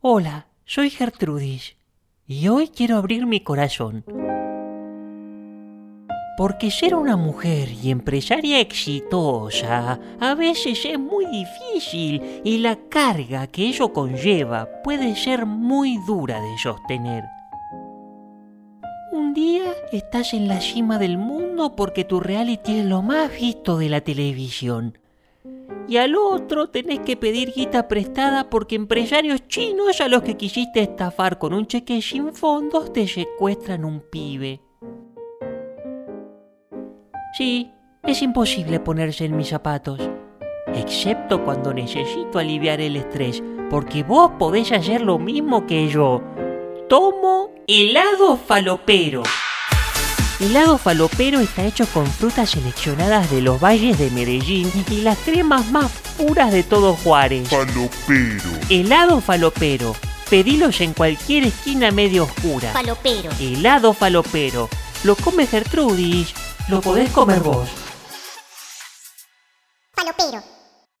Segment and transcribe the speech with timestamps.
[0.00, 1.74] Hola, soy Gertrudis
[2.24, 4.04] y hoy quiero abrir mi corazón.
[6.36, 13.48] Porque ser una mujer y empresaria exitosa a veces es muy difícil y la carga
[13.48, 17.24] que ello conlleva puede ser muy dura de sostener.
[19.10, 23.78] Un día estás en la cima del mundo porque tu reality es lo más visto
[23.78, 24.96] de la televisión
[25.88, 30.80] y al otro tenés que pedir guita prestada porque empresarios chinos a los que quisiste
[30.80, 34.60] estafar con un cheque sin fondos te secuestran un pibe.
[37.36, 39.98] Sí, es imposible ponerse en mis zapatos,
[40.74, 46.22] excepto cuando necesito aliviar el estrés, porque vos podés hacer lo mismo que yo.
[46.88, 49.22] Tomo helado falopero.
[50.40, 55.18] El helado falopero está hecho con frutas seleccionadas de los valles de Medellín y las
[55.18, 57.48] cremas más puras de todo Juárez.
[57.48, 58.50] Falopero.
[58.70, 59.96] Helado falopero.
[60.30, 62.70] Pedilos en cualquier esquina medio oscura.
[62.72, 63.30] Falopero.
[63.40, 64.68] Helado falopero.
[65.02, 66.32] Lo come Gertrudis.
[66.68, 67.68] Lo podés comer vos.
[69.92, 70.57] Falopero.